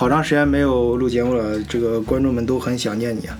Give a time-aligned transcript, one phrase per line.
[0.00, 3.38] 好长时间没有录节目了，这个观众们都很想念你啊。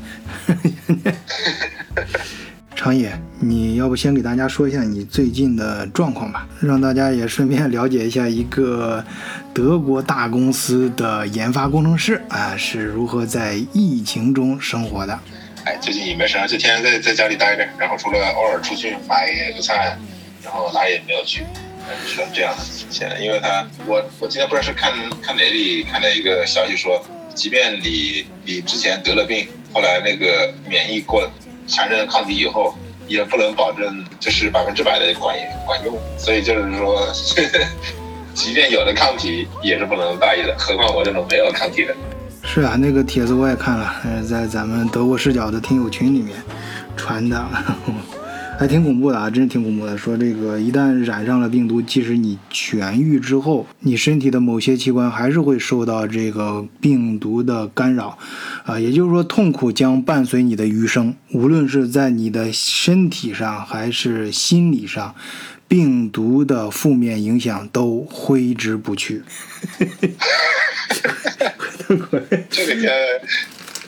[2.77, 9.03] 长野，你要不先给大家说一下你最近的状况吧，让大家也顺便了解一下一个
[9.55, 15.19] 德国大公司的研发工程师啊是如何在疫情中生活的。
[15.65, 19.97] 哎，最近也没啥，就天天在在家里待着，然后除了偶尔出去买个菜，
[20.45, 21.43] 然后哪也没有去，
[22.07, 22.63] 是这样的。
[22.91, 27.03] 现在，因为他，我我今天不知道是看看哪里看到一个消息说，
[27.35, 31.31] 即便你你之前得了病，后来那个免疫过。
[31.69, 32.75] 产生抗体以后，
[33.07, 37.07] 也不能保证就是百分之百的管 管用，所以就是说，
[38.35, 40.53] 即便有了抗体，也是不能大意的。
[40.59, 41.95] 何况我这种没有抗体的。
[42.43, 43.95] 是啊，那个帖子我也看了，
[44.29, 46.37] 在咱们德国视角的听友群里面
[46.97, 47.41] 传的。
[48.61, 49.97] 还挺恐怖的啊，真是挺恐怖的。
[49.97, 58.19] 说这个一旦染上了病毒，即使你痊愈之后，你身体的某些器官还是会受到这个病毒的干扰，
[58.67, 65.15] 啊，也就是说，痛苦将伴随你的余生，无论是在你的身体上还是心理上，
[65.67, 69.23] 病毒的负面影响都挥之不去。
[72.51, 72.91] 这个。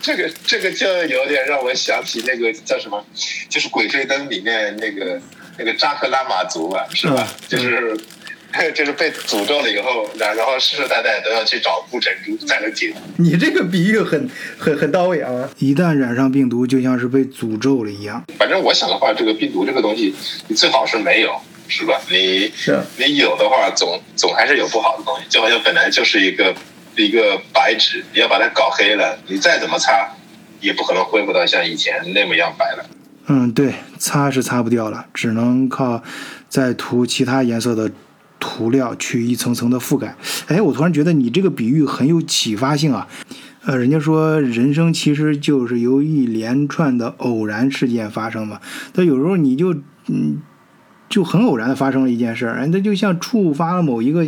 [0.03, 3.03] 这个这个就有点让我想起那个叫什么，
[3.48, 5.20] 就是《鬼吹灯》里面那个
[5.56, 7.27] 那个扎克拉玛族吧，是吧？
[7.48, 7.97] 就是
[8.75, 12.92] 就是被诅咒了以后，然然后世世代代都要去找护珍珠才能解。
[13.17, 15.48] 你这个比喻很很很到位啊！
[15.58, 18.23] 一旦染上病毒，就像是被诅咒了一样。
[18.36, 20.12] 反正我想的话，这个病毒这个东西，
[20.48, 21.98] 你最好是没有，是吧？
[22.11, 26.53] 你是你有的话，总总还是有不好的东西，就好像本来就是一个。
[26.96, 30.08] 一个白纸，你要把它搞黑了，你再怎么擦，
[30.60, 32.84] 也不可能恢复到像以前那么样白了。
[33.26, 36.02] 嗯，对，擦是擦不掉了，只能靠
[36.48, 37.90] 再涂其他颜色的
[38.40, 40.16] 涂料去一层层的覆盖。
[40.48, 43.06] 哎，我突然觉得你这个比喻很有启发性啊。
[43.64, 48.60] 呃，人家说人生其实就是由一连串的偶然事件发生嘛。
[48.92, 49.72] 但有时候你就
[50.08, 50.42] 嗯，
[51.12, 54.27] 就很偶然的发生了一件事儿，那就像触发了某一个。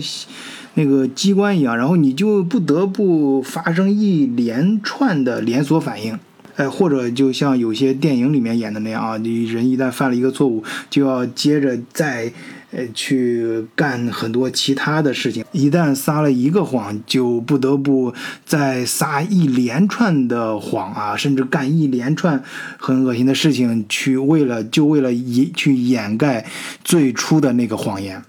[0.77, 6.19] 那个机关一样，然后你就不得不发生一连串的连锁反应，
[6.57, 12.33] 哎，或者就像有些电影里面演的那样啊，你人一旦犯了一个错误，就要接着再
[12.75, 15.45] 呃去干很多其他的事情。
[15.53, 18.13] 一旦撒了一个谎，就不得不
[18.45, 22.43] 再撒一连串的谎啊，甚至干一连串
[22.79, 26.47] 很恶心的事情，去为了就为了掩去掩盖
[26.83, 28.23] 最初的那个谎言。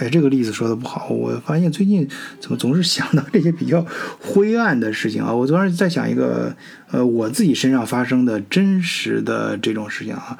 [0.00, 1.08] 哎，这个例子说的不好。
[1.08, 2.08] 我发现最近
[2.40, 3.84] 怎么总是想到这些比较
[4.18, 5.30] 灰暗的事情啊？
[5.30, 6.56] 我昨天在想一个，
[6.90, 10.38] 呃，我自己身上发生的真实的这种事情啊。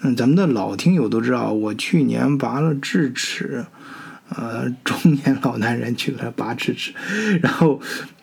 [0.00, 3.66] 嗯，咱们的老听友都知道，我去年拔了智齿，
[4.30, 6.94] 呃，中年老男人去了拔智齿，
[7.42, 7.78] 然后，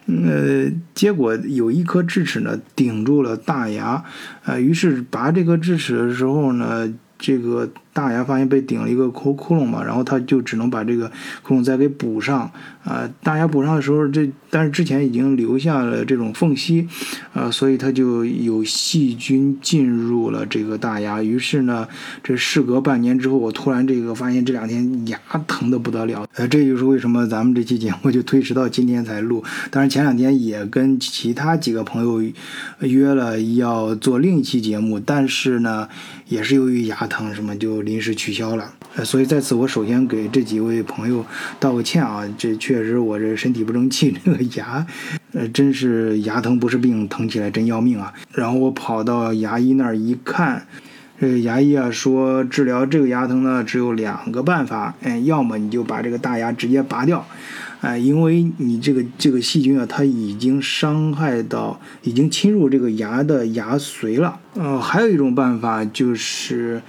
[0.08, 4.04] 呃，结果有一颗智齿呢顶住了大牙，
[4.44, 6.92] 呃，于是拔这颗智齿的时候呢。
[7.22, 11.12] 这个大牙发现被顶了一个窟窟窿嘛，然后他就只能把这个
[11.42, 12.52] 窟窿再给补上。
[12.86, 16.88] 啊，大牙补上的时候，这但是之前已经留下了这种缝隙，
[17.34, 21.22] 啊，所以它就有细菌进入了这个大牙。
[21.22, 21.88] 于是呢，
[22.24, 26.26] 这事隔半年之后，我突然这个发现这两天牙疼的不得了。
[26.36, 29.44] 呃，这就是为什么咱们这期节目就推迟到今天才录。
[29.70, 32.24] 当然前两天也跟其他几个朋友
[32.80, 35.88] 约了要做另一期节目，但是呢，
[36.28, 38.74] 也是由于牙疼什么就临时取消了。
[38.96, 41.26] 呃，所以在此我首先给这几位朋友
[41.60, 42.84] 道个歉啊，这确。
[42.84, 44.86] 实，我这身体不争气， 这个牙，
[45.34, 48.14] 呃，真是牙疼不是病，疼起来真要命啊！
[48.32, 50.66] 然后我跑到牙医那儿一看，
[51.20, 57.26] 这个牙医啊说，治疗这个牙疼呢，只有两个办法，哎，要么你就把这个大牙直接拔掉。
[57.82, 64.38] 哎，因为你这个这个细菌啊，它已经伤害到，已经侵入这个牙的牙髓了。
[64.56, 66.82] 呃，还有一种办法就是，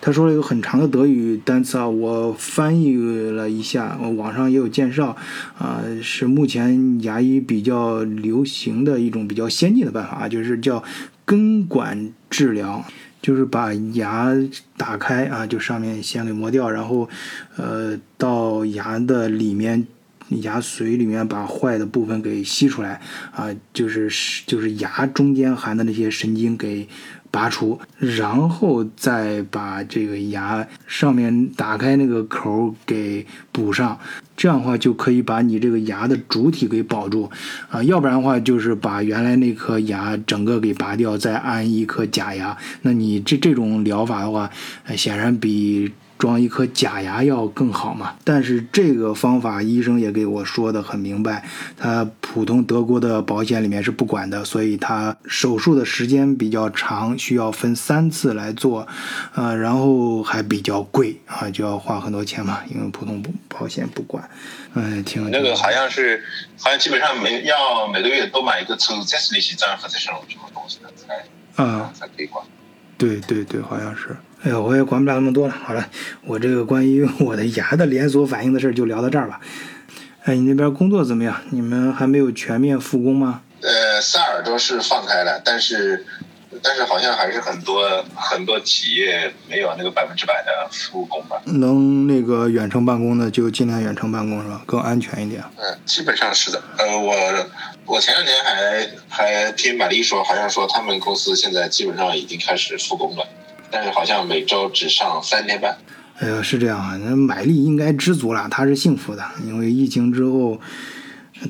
[0.00, 5.16] 他说了一个很长的德语单词啊，我翻译了一下，网上也有介绍，
[5.58, 10.84] 啊，是目前牙医比较流行的一种比较先进的办法，就是叫
[11.24, 12.84] 根管治疗，
[13.20, 14.32] 就是把牙
[14.76, 17.08] 打开啊，就上面先给磨掉，然后，
[17.56, 19.88] 呃，到牙的里面。
[20.28, 23.00] 牙髓里面把坏的部分给吸出来
[23.32, 24.10] 啊，就是
[24.46, 26.88] 就是牙中间含的那些神经给
[27.30, 33.98] 拔除，然后再把这个牙上面打开那个口给补上，
[34.36, 37.30] 这样的话就可以把你这个牙的主体给保住
[37.68, 42.56] 啊，要不然的话就是把原来那颗牙整个给拔掉，再安一颗假牙。
[42.82, 44.50] 那你这这种疗法的话，
[44.96, 45.92] 显然比。
[46.18, 48.14] 装一颗假牙要更好嘛。
[48.24, 51.44] 但是这个方法医生也给我说的很明白，
[51.76, 58.86] 他普通德国的保险里面是不管的，所以他手术的时间比较长，需要分三次来做，
[59.34, 64.28] 呃，然后还比较贵啊，就要花很多钱嘛，因为普通保险不管。
[64.74, 66.22] 嗯，挺那个好像是，
[66.58, 72.44] 好像基本上每要每个月都买一个 zusätzliche Zahnversicherung 什么东西的才啊才可以管。
[72.98, 74.14] 对对对，好像是。
[74.42, 75.54] 哎呀，我也管不了那么多了。
[75.64, 75.88] 好了，
[76.24, 79.40] 我这个关于我的牙的连锁反应的事就聊到这儿吧。
[80.24, 81.40] 哎，你那边工作怎么样？
[81.50, 83.42] 你们还没有全面复工吗？
[83.62, 86.04] 呃，萨尔都是放开了，但是。
[86.62, 91.36] 但是好像还是很多很多企业没有那个百分之百的复工吧。
[91.44, 94.62] 能那个远程办公的就尽量远程办公是吧？
[94.64, 95.42] 更安全一点。
[95.56, 96.62] 嗯，基本上是的。
[96.78, 97.14] 呃，我
[97.84, 103.26] 我前两天还还听玛丽说，好像说他们公司现在基本上已经开始复工了，
[103.76, 105.76] 但是好像每周只上三天班。
[106.16, 110.58] 哎呀，是这样啊，那买力应该知足了，他是幸福的，因为疫情之后。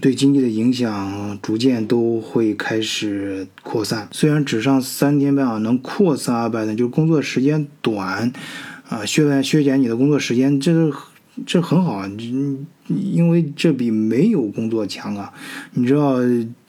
[0.01, 4.09] 对经济的影响逐渐都会开始扩散。
[4.11, 8.33] 虽然只上三天班啊，能扩散二百的，就是工作时间短，
[8.89, 10.73] 啊，削削减你的工作时间，这
[11.45, 12.11] 这很好啊，
[12.89, 15.33] 因为这比没有工作强啊。
[15.73, 16.17] 你知道，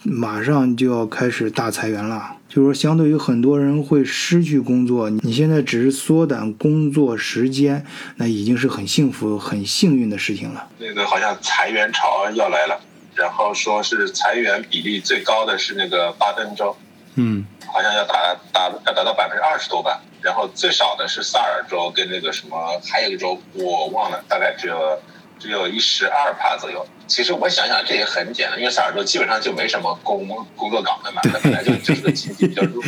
[0.03, 7.85] 马上就要开始大裁员了，就是说，相对于很多人会失去工作，你现在只是缩短工作时间，
[8.17, 10.67] 那已经是很幸福、很幸运的事情了。
[10.79, 12.81] 那个好像裁员潮要来了。
[13.15, 16.77] 然后说是裁员比例最高的是那个巴登州，
[17.15, 20.01] 嗯，好像要达达要达到百分之二十多吧。
[20.21, 22.57] 然后最少的是萨尔州跟那个什么，
[22.89, 24.99] 还有一个州我忘了，大概只有
[25.39, 26.85] 只有一十二帕左右。
[27.05, 32.83] 其实我想想这也很简单，因为萨尔州基本上就没什么工工作岗位嘛，它本来就就是个经济比较弱，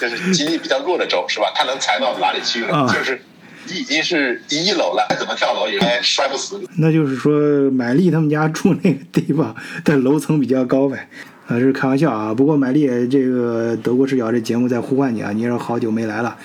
[0.00, 1.50] 就是经济比较弱的州是吧？
[1.54, 2.86] 它能裁到哪里去呢？
[2.92, 3.20] 就是。
[3.68, 6.62] 你已经是一楼了，再怎么跳楼也摔不死。
[6.78, 11.08] 那就是说，买力他们家住那个地方的楼层比较高呗。
[11.46, 12.34] 啊，这是开玩笑啊。
[12.34, 16.36] 不过买丽这个德国视角这节目在呼唤你啊，你也是好久没来了。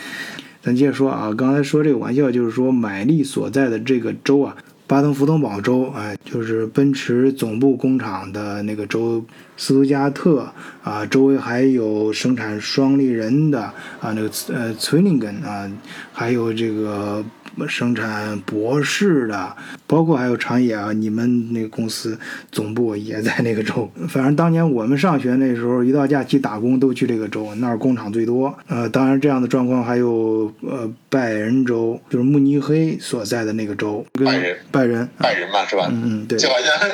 [0.61, 4.55] 咱接着说啊，刚才说这个玩笑，就是说买力所在的这个州啊。
[4.85, 9.23] 巴登符腾堡州，哎，就是奔驰总部工厂的那个州，
[9.55, 10.45] 斯图加特
[10.83, 13.61] 啊，周围还有生产双立人的
[14.01, 15.71] 啊，那个呃崔林根啊，
[16.11, 17.23] 还有这个。
[17.67, 19.55] 生产博士的，
[19.87, 22.17] 包括还有长野啊，你们那个公司
[22.51, 23.89] 总部也在那个州。
[24.09, 28.57] 反正当年我们上学那时候，一到假期打工都去这个州，那儿工厂最多。
[28.67, 34.05] 呃，当然这样的状况还有呃拜仁州，就是慕尼黑所在的那个州。
[34.13, 35.87] 拜仁，拜仁，拜仁嘛，是吧？
[35.91, 36.37] 嗯嗯，对。
[36.37, 36.89] 就好像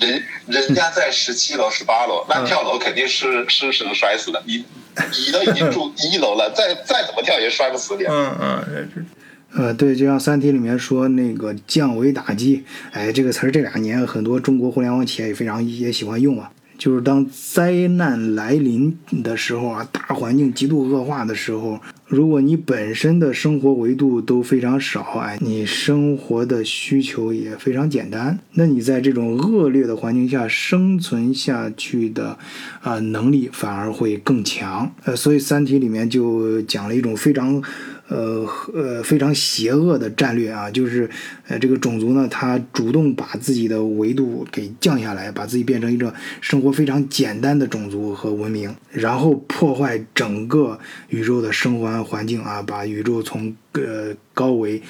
[0.00, 4.42] 人人家在十七楼、十八楼，那跳楼肯定是是是能摔死的。
[4.44, 4.64] 你
[4.96, 8.04] 你都已经住一楼了， 再再怎么跳也摔不死你。
[8.04, 9.06] 嗯嗯。
[9.54, 16.50] 呃，对，就像《三体》里面说那个降维打击，哎，这个词儿这两年很多中国互联网企业也非常也喜欢用啊。
[16.76, 32.38] 就是当灾难来临的时候啊，大环境极度恶化的时候，如果你本身的生活维度都非常少，哎，你生活的需求也非常简单，那你在这种恶劣的环境下生存下去的
[32.82, 34.92] 啊能力反而会更强。
[35.04, 37.62] 呃，所以《三体》里面就讲了一种非常。
[38.06, 41.08] 呃呃，非常邪恶的战略啊，就是
[41.48, 46.12] 呃，这个种族呢，它主动把自己的维度给降下来，把自己变成一个
[46.42, 54.82] 生活非常简单的种族和文明，然后破坏整个宇宙的生活环境啊，把宇宙从呃高维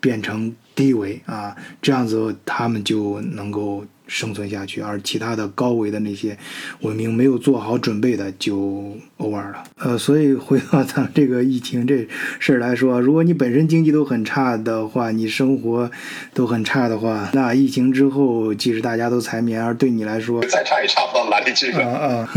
[0.00, 3.84] 变成低维啊，这样子他们就能够。
[4.08, 6.38] 生存下去，而其他的高维的那些
[6.82, 9.64] 文明没有做好准备的就 over 了。
[9.78, 12.06] 呃，所以回到咱们这个疫情这
[12.38, 15.90] 事儿来说，如果你本身经济都很差的话，你生活
[16.32, 21.72] 都很差的话，那疫情之后，即使大家都财棉，而对你来说再差也差不到哪里去。
[21.72, 22.28] 啊啊，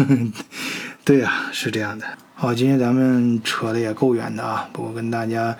[1.05, 2.07] 对呀，是这样的。
[2.41, 5.57] 好，今天咱们扯的也够远的啊，不过跟大家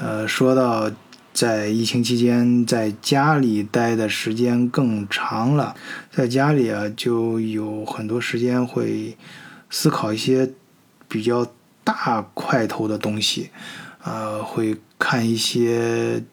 [0.00, 0.90] 呃说到。
[1.34, 5.76] 在疫情期间，在家里待的时间更长了，
[6.10, 9.16] 在家里啊，就有很多时间会
[9.70, 10.50] 思考一些
[11.06, 11.46] 比较
[11.84, 13.50] 大块头的东西，
[14.02, 16.24] 呃，会看一些，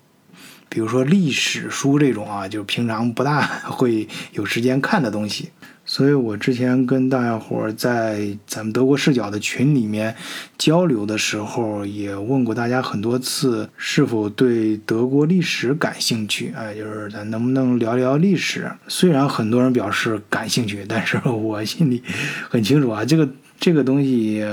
[0.70, 5.52] 比如说历史书这种啊，就平常不大 会有时间看的东西。
[5.96, 10.14] 所以我之前跟大家伙在咱们德国视角的群里面
[10.58, 16.52] 交流的时候，也问过大家很多次，是否对德国历史感兴趣？
[16.54, 18.70] 哎，就是咱能不能聊聊历史？
[18.90, 22.04] 虽然很多人表示感兴趣，但是我心里
[22.50, 24.46] 很清楚啊，这个这个东西，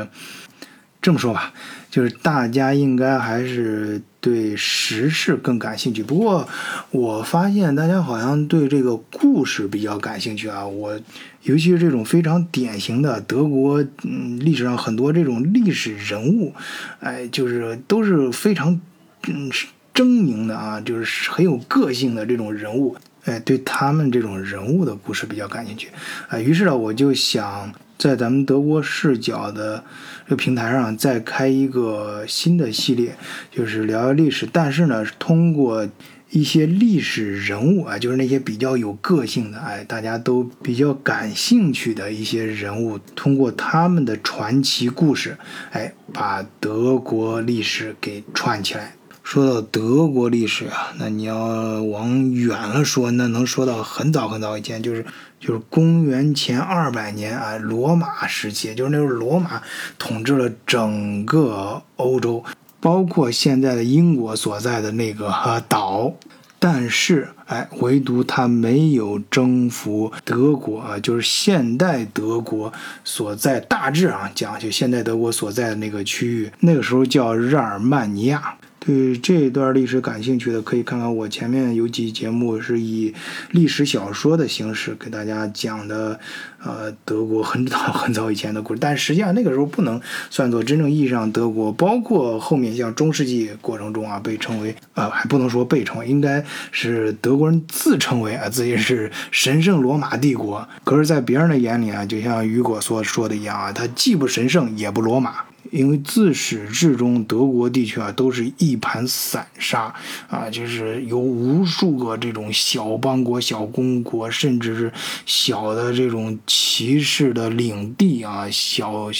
[1.00, 1.52] 这么说吧，
[1.90, 6.00] 就是大家应该还是对时事更感兴趣。
[6.02, 6.48] 不过
[6.92, 10.64] 我发现大家好像对这个故事比较感兴趣啊。
[10.64, 10.98] 我
[11.42, 16.54] 尤其是这种非常典型的德国嗯历史上很多这种历史人物，
[17.00, 18.80] 哎，就是都是非常
[19.26, 19.50] 嗯
[19.92, 22.96] 狰狞的啊，就是很有个性的这种人物。
[23.24, 25.88] 哎，对他们这种人物的故事比较感兴趣，
[26.28, 29.84] 啊，于是呢，我就想在咱们德国视角的
[30.24, 33.14] 这个平台上再开一个新的系列，
[33.48, 35.88] 就是聊聊历史，但是呢，通过
[36.30, 45.36] 一些历史人物啊，就是那些比较有个性的，哎，大家都比较感兴趣的一些人物，通过他们的传奇故事，
[45.70, 48.96] 哎，把德国历史给串起来。
[49.22, 51.36] 说到德国历史啊，那你要
[51.82, 55.06] 往远了说，那能说到很早很早以前，就是
[55.40, 59.62] 就是公元前二百年啊，罗马时期，就是那时候罗马
[59.98, 62.44] 统治了整个欧洲，
[62.80, 65.32] 包括现在的英国所在的那个
[65.68, 66.12] 岛，
[66.58, 72.70] 但是哎，唯独他没有征服德国啊，就是现代德国
[73.04, 78.56] 所在大致啊讲，就现代德国所在的那个区域，那个时候叫日耳曼尼亚。
[78.84, 83.14] 对这一段历史感兴趣的，可以看看我前面有几节目是以
[83.52, 86.18] 历史小说的形式给大家讲的，
[86.64, 88.80] 呃，德国很早 很早以前的故事。
[88.80, 100.68] 但实际上那个时候不能算作真正意义上德国，包括后面像中世纪过程中啊，被称为呃，还不能说被称为，应该是德国人自称为啊自己是神圣罗马帝国。
[100.82, 105.44] 可是，在别人的眼里啊，就像雨果所说的一样啊，它既不神圣，也不罗马。
[105.72, 109.92] 因为自始至终，德国地区啊都是一盘散沙
[110.28, 114.92] 啊，就是有无数个这种小邦国、小公国，甚至是
[115.24, 119.10] 小的这种骑士的领地啊，小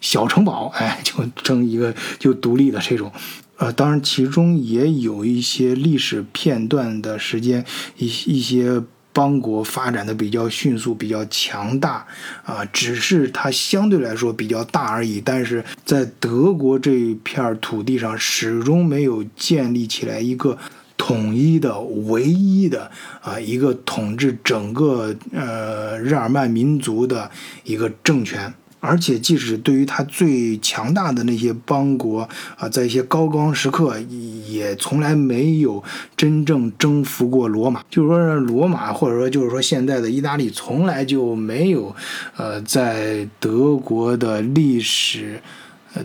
[0.00, 3.12] 小城堡，哎， 就争一个就独立的这种。
[3.58, 7.64] 呃，当然其中也有一些历史片段的时间，
[7.98, 8.82] 一一些。
[9.18, 12.06] 邦国发展的比较迅速，比较强大，
[12.44, 15.20] 啊，只是它相对来说比较大而已。
[15.20, 20.56] 但是在德国这一片土地上，始终没有建立起来一个
[20.96, 22.88] 统一的、唯一的
[23.20, 27.28] 啊，一个统治整个呃日耳曼民族的
[27.64, 28.54] 一个政权。
[28.80, 33.98] 而且，即使对于他最强大的那些邦国啊，在一些高光时刻，
[34.46, 35.82] 也从来没有
[36.16, 37.82] 真正征服过罗马。
[37.90, 41.94] 就是说，罗马或者说就是说现在的意大利，从来就没有，
[42.36, 45.42] 呃，在德国的历史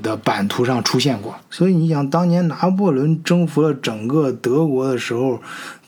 [0.01, 1.35] 的版图上出现过。
[1.51, 5.39] 所以，你想，当年拿破仑征服了整个德国的时候，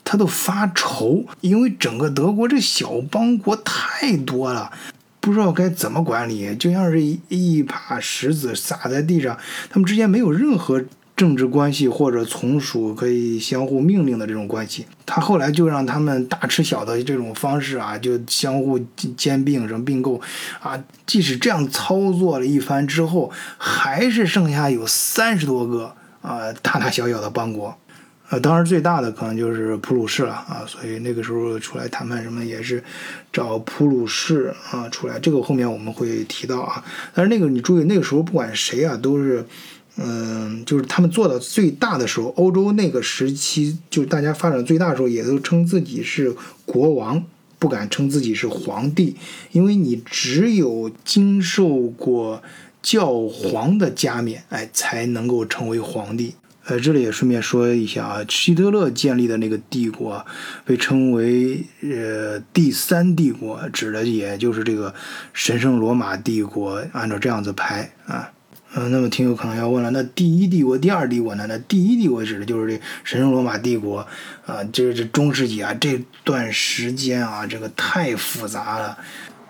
[0.03, 4.71] 他都发愁，因为整个德国这小邦国太多了。
[5.25, 9.35] 不知道该怎么管理，就像是一一把石子撒在地上，
[9.71, 10.79] 他们之间没有任何
[11.15, 14.85] 政治关系或者从属可以相互命令的这种关系。
[15.03, 18.79] 他后来就让他们大吃小的这种方式啊，就相互
[19.17, 20.21] 兼并、什么并购
[20.61, 20.79] 啊。
[21.07, 27.75] 即使这样操作了一番之后，还是剩下有三十多个啊大大小小的邦国。
[28.29, 32.83] 呃，当然最大的可能就是普鲁士了啊，所以那个时候出来谈判什么也是
[33.31, 36.83] 找普鲁士啊出来，这个后面我们会提到啊。
[37.13, 39.45] 但是那个你注意，那个时候不管谁啊，都是，
[39.97, 47.23] 嗯，就是他们做到最大的时候，欧洲那个时期，就大家发展最大的时候，也都称自己是国王，
[47.59, 49.15] 不敢称自己是皇帝，
[49.51, 52.41] 因为你只有经受过
[52.81, 56.33] 教皇的加冕，哎，才能够成为皇帝。
[56.67, 60.25] 呃，这里也顺便说一下啊，希特勒建立的那个帝国
[60.65, 64.93] 被称为呃第三帝国，指的也就是这个
[65.31, 66.83] 神圣罗马帝国。
[66.91, 68.31] 按照这样子排啊，
[68.73, 71.45] 嗯，那么听友可能要问了，那第一帝国、第二帝国呢？
[71.47, 73.99] 那第一帝国指的就是这神圣罗马帝国
[74.47, 78.97] 啊，就是这中世纪啊这段时间啊，这个太复杂了。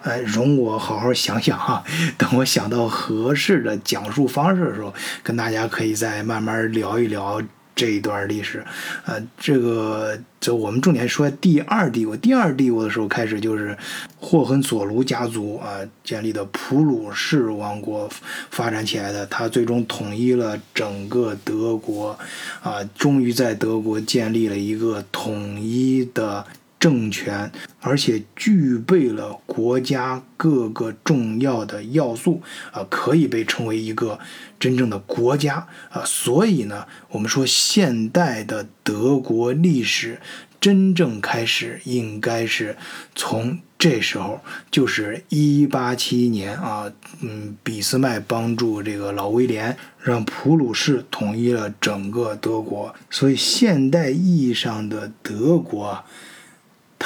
[0.05, 1.83] 哎，容我好好想想哈，
[2.15, 4.93] 等我想到合适的讲述方式的时候，
[5.23, 7.41] 跟大家可以再慢慢聊一聊
[7.75, 8.63] 这一段历史。
[9.05, 12.15] 呃，这个就我们重点说第二帝国。
[12.15, 13.75] 第二帝国的时候开始就是
[14.19, 18.07] 霍亨佐卢家族啊建立的普鲁士王国
[18.51, 22.15] 发展起来的，他最终统一了整个德国，
[22.61, 26.45] 啊，终于在德国建立了一个统一的。
[26.85, 27.51] 政权，
[27.81, 34.19] 而且具备了国家各个重要的要素啊，可以被称为一个
[34.59, 36.03] 真正的国家啊。
[36.05, 40.21] 所以呢，我们说现代的德国历史
[40.61, 42.77] 真正开始，应该是
[43.15, 43.57] 从。
[43.77, 44.39] 这时候
[44.71, 52.95] 就是一八七一年啊，嗯，俾斯麦帮助这个老威廉，让普鲁士统一了整个德国。
[53.09, 56.03] 所以现代意义上的德国，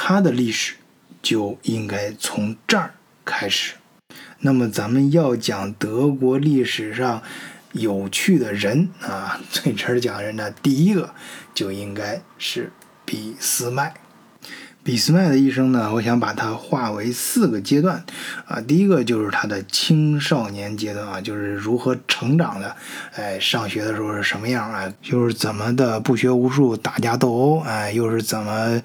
[0.02, 0.76] 它的历史
[1.20, 3.74] 就应该从这儿开始。
[4.38, 7.22] 那么咱们要讲德国历史上
[7.72, 11.14] 有趣的人啊，最值得讲人呢，第一个
[11.54, 12.72] 就应该是
[13.04, 13.92] 俾斯麦。
[14.82, 18.02] 俾斯麦的一生呢，我想把它划为四个阶段，
[18.46, 22.74] 啊，第一个就是他的青少年阶段啊，就是如何成长的，
[23.14, 28.80] 哎，上学的时候是什么样啊，就是怎么的不学无术、打架斗殴，哎，又是怎么，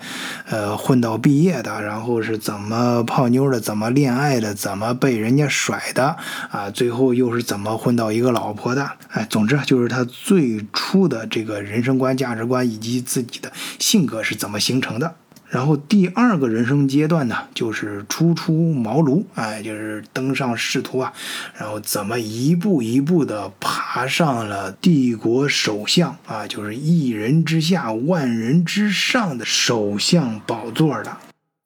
[0.49, 6.17] 呃，混到毕业的，然后是怎么泡妞的，怎么恋爱的，怎么被人家甩的，
[6.51, 13.49] 啊，最后又是怎么混到一个老婆的，哎，总之就是他最初的这个人生观、价值观以及自己的
[13.79, 15.15] 性格是怎么形成的。
[15.55, 21.13] 然后第二个人生阶段呢，就是初出茅庐，哎，就是登上仕途啊，
[21.57, 31.17] 然后怎么一步一步的爬上了帝国首相啊，就是一人之下万人之上的首相宝座的。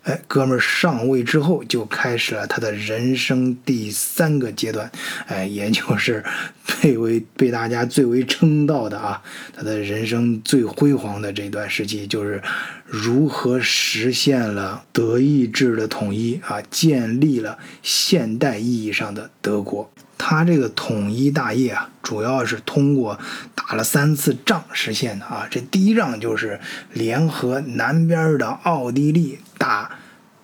[0.03, 4.89] 哎，哥们儿上位之后，就开始了他的人生第三个阶段，
[5.25, 6.23] 哎，也就是
[6.81, 9.21] 被为被大家最为称道的啊，
[9.55, 12.41] 他的人生最辉煌的这段时期，就是
[12.85, 19.91] 如何实现了德意志的统一啊，建立了现代意义上的德国。
[20.17, 23.17] 他这个统一大业啊，主要是通过
[23.55, 25.47] 打了三次仗实现的啊。
[25.49, 26.59] 这第一仗就是
[26.91, 29.97] 联合南边的奥地利打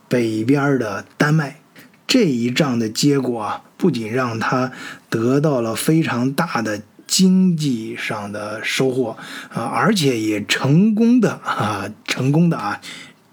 [0.07, 1.57] 北边的丹麦，
[2.07, 4.71] 这一仗的结果啊，不仅让他
[5.09, 9.17] 得到了非常大的经济上的收获
[9.53, 12.79] 啊，而且也成功的啊，成功的啊，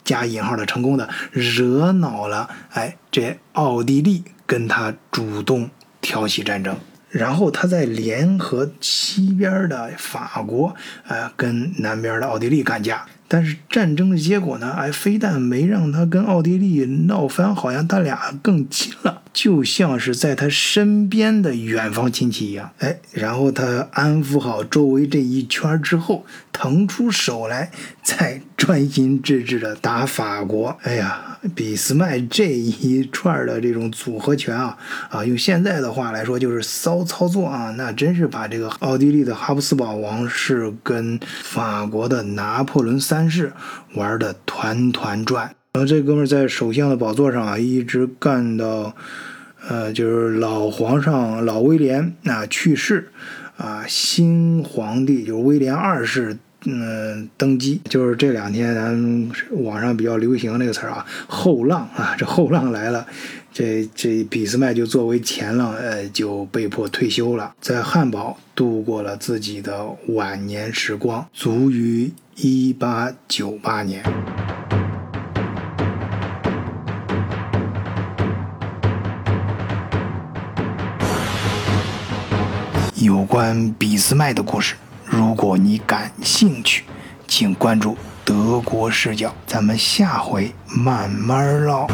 [0.05, 5.71] 加引号的成功的惹恼了哎，这奥地利跟他主动。
[6.05, 6.77] 挑起战争，
[7.11, 10.75] 然后他再联合西边的法国，
[11.07, 13.07] 呃，跟南边的奥地利干架。
[13.33, 14.71] 但是战争的结果呢？
[14.73, 22.71] 哎，非但没让他跟奥地利闹翻，好像他俩更亲了，就像是在他身边的远方亲戚一样。
[22.79, 27.73] 哎，然后他安抚好周围这一圈之后，腾出手来，
[28.05, 30.77] 再专心致志的打法国。
[30.83, 34.79] 哎呀，俾斯麦这一串的这种组合拳啊，
[35.11, 43.23] 啊，用现在的话来说就是骚操作啊，那真是把这个奥地利的哈布斯堡王室跟法国的拿破仑三。
[43.33, 43.51] 世
[43.95, 48.95] 玩的团团转，然后这哥们在首相的宝座上啊，一直干到，
[49.69, 53.11] 呃，就是老皇上老威廉啊去世，
[53.57, 63.07] 啊，新皇帝就是威廉二世，嗯，登基，就是这两天咱网上比较流行那个词儿啊，后浪啊，这后浪来了。
[63.55, 74.03] 这这俾斯麦就作为前浪，呃，就被迫退休了，在汉堡度过了自己的晚年时光，卒于一八九八年。
[83.23, 86.83] 有关俾斯麦的故事，如果你感兴趣，
[87.29, 91.87] 请关注德国视角，咱们下回慢慢唠。